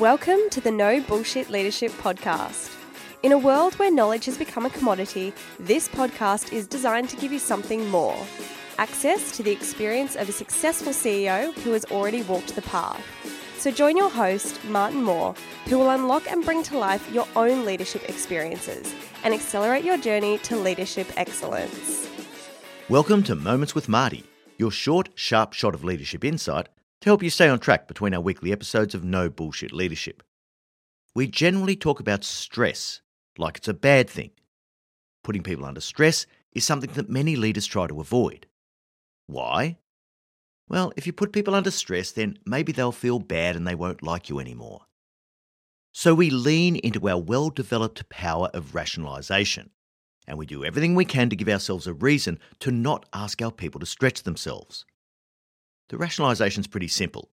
[0.00, 2.74] Welcome to the No Bullshit Leadership Podcast.
[3.22, 7.30] In a world where knowledge has become a commodity, this podcast is designed to give
[7.30, 8.16] you something more
[8.78, 13.00] access to the experience of a successful CEO who has already walked the path.
[13.58, 15.36] So join your host, Martin Moore,
[15.66, 18.92] who will unlock and bring to life your own leadership experiences
[19.22, 22.08] and accelerate your journey to leadership excellence.
[22.88, 24.24] Welcome to Moments with Marty,
[24.58, 26.66] your short, sharp shot of leadership insight
[27.04, 30.22] to help you stay on track between our weekly episodes of No Bullshit Leadership.
[31.14, 33.02] We generally talk about stress
[33.36, 34.30] like it's a bad thing.
[35.22, 38.46] Putting people under stress is something that many leaders try to avoid.
[39.26, 39.76] Why?
[40.66, 44.02] Well, if you put people under stress, then maybe they'll feel bad and they won't
[44.02, 44.86] like you anymore.
[45.92, 49.68] So we lean into our well developed power of rationalisation,
[50.26, 53.52] and we do everything we can to give ourselves a reason to not ask our
[53.52, 54.86] people to stretch themselves.
[55.88, 57.30] The rationalisation's pretty simple,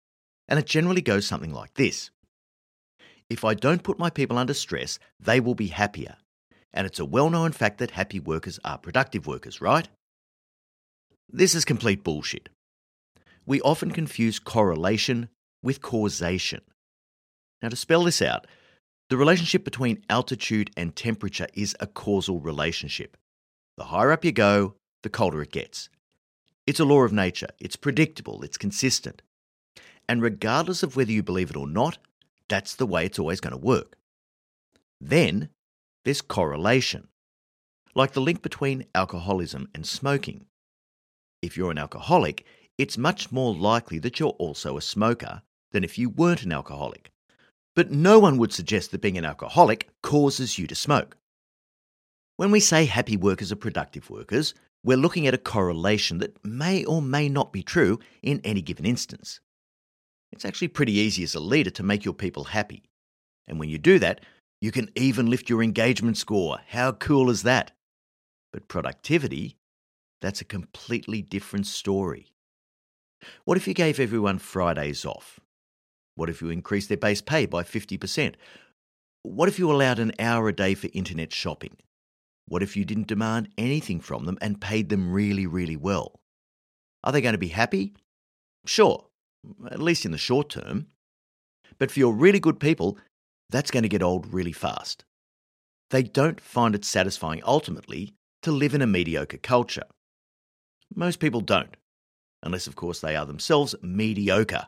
[0.49, 2.11] and it generally goes something like this
[3.29, 6.17] If I don't put my people under stress, they will be happier.
[6.73, 9.89] And it's a well known fact that happy workers are productive workers, right?
[11.29, 12.49] This is complete bullshit.
[13.47, 15.29] We often confuse correlation
[15.63, 16.63] with causation.
[17.63, 18.47] Now, to spell this out,
[19.11, 23.17] the relationship between altitude and temperature is a causal relationship.
[23.77, 25.89] The higher up you go, the colder it gets.
[26.67, 29.23] It's a law of nature, it's predictable, it's consistent.
[30.09, 31.99] And regardless of whether you believe it or not,
[32.49, 33.97] that's the way it's always going to work.
[35.01, 35.51] Then
[36.05, 37.09] there's correlation,
[37.95, 40.47] like the link between alcoholism and smoking.
[41.43, 42.45] If you're an alcoholic,
[42.77, 47.11] it's much more likely that you're also a smoker than if you weren't an alcoholic.
[47.77, 51.17] But no one would suggest that being an alcoholic causes you to smoke.
[52.41, 56.87] When we say happy workers are productive workers, we're looking at a correlation that may
[56.87, 59.41] or may not be true in any given instance.
[60.33, 62.85] It's actually pretty easy as a leader to make your people happy.
[63.47, 64.23] And when you do that,
[64.63, 66.61] you can even lift your engagement score.
[66.69, 67.73] How cool is that?
[68.55, 69.59] But productivity
[70.23, 72.33] that's a completely different story.
[73.45, 75.41] What if you gave everyone Fridays off?
[76.15, 78.37] What if you increased their base pay by 50%?
[79.25, 81.77] What if you allowed an hour a day for internet shopping?
[82.51, 86.19] What if you didn't demand anything from them and paid them really, really well?
[87.05, 87.95] Are they going to be happy?
[88.67, 89.07] Sure,
[89.71, 90.89] at least in the short term.
[91.79, 92.99] But for your really good people,
[93.51, 95.05] that's going to get old really fast.
[95.91, 99.87] They don't find it satisfying ultimately to live in a mediocre culture.
[100.93, 101.77] Most people don't,
[102.43, 104.67] unless, of course, they are themselves mediocre.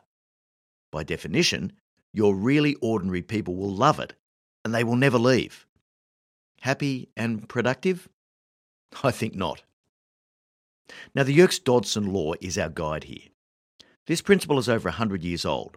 [0.89, 1.73] By definition,
[2.13, 4.13] your really ordinary people will love it
[4.63, 5.67] and they will never leave.
[6.63, 8.07] Happy and productive?
[9.03, 9.63] I think not.
[11.13, 13.27] Now, the Yerkes-Dodson law is our guide here.
[14.07, 15.75] This principle is over 100 years old.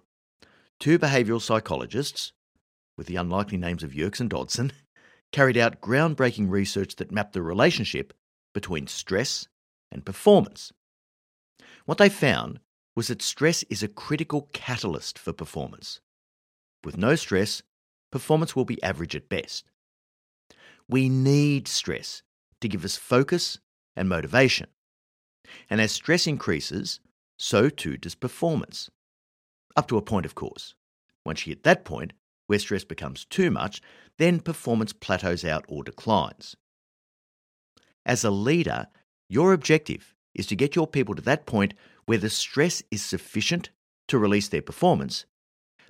[0.79, 2.33] Two behavioural psychologists,
[2.97, 4.73] with the unlikely names of Yerkes and Dodson,
[5.33, 8.13] carried out groundbreaking research that mapped the relationship
[8.55, 9.49] between stress
[9.91, 10.73] and performance.
[11.87, 12.61] What they found
[12.95, 16.01] was that stress is a critical catalyst for performance.
[16.85, 17.63] With no stress,
[18.13, 19.69] performance will be average at best.
[20.89, 22.23] We need stress
[22.61, 23.59] to give us focus
[23.97, 24.69] and motivation.
[25.69, 27.01] And as stress increases,
[27.39, 28.91] so too does performance.
[29.77, 30.75] Up to a point, of course.
[31.25, 32.13] Once you hit that point,
[32.47, 33.83] where stress becomes too much,
[34.19, 36.57] then performance plateaus out or declines.
[38.05, 38.87] As a leader,
[39.29, 41.75] your objective is to get your people to that point
[42.07, 43.71] where the stress is sufficient
[44.07, 45.27] to release their performance,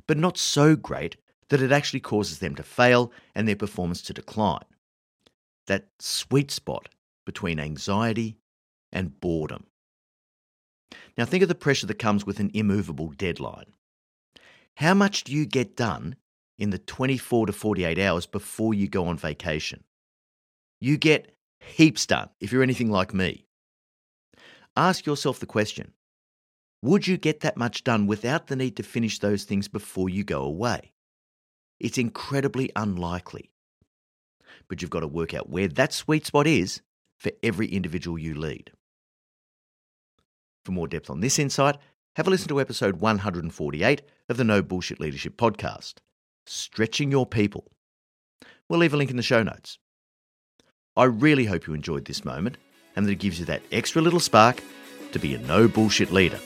[0.06, 1.17] but not so great
[1.51, 4.65] that it actually causes them to fail and their performance to decline.
[5.66, 6.88] That sweet spot
[7.25, 8.38] between anxiety
[8.93, 9.66] and boredom.
[11.19, 13.72] Now, think of the pressure that comes with an immovable deadline.
[14.76, 16.16] How much do you get done
[16.59, 19.84] in the 24 to 48 hours before you go on vacation?
[20.81, 23.47] You get heaps done if you're anything like me.
[24.76, 25.93] Ask yourself the question
[26.82, 30.23] Would you get that much done without the need to finish those things before you
[30.23, 30.93] go away?
[31.81, 33.50] It's incredibly unlikely.
[34.69, 36.81] But you've got to work out where that sweet spot is
[37.19, 38.73] for every individual you lead.
[40.65, 41.77] For more depth on this insight,
[42.17, 45.95] have a listen to episode 148 of the No Bullshit Leadership Podcast
[46.47, 47.71] Stretching Your People.
[48.69, 49.79] We'll leave a link in the show notes.
[50.97, 52.57] I really hope you enjoyed this moment
[52.97, 54.63] and that it gives you that extra little spark
[55.13, 56.41] to be a no bullshit leader.